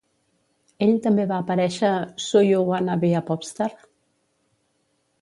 [0.85, 2.01] Ell també va aparèixer a
[2.31, 3.71] "So You Wanna be a Popstar?"